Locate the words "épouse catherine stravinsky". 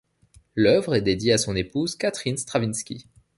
1.55-3.05